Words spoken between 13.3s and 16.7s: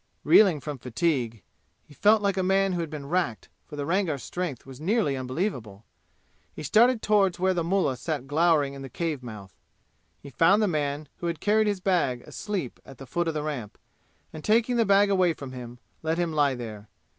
the ramp, and taking the bag away from him, let him lie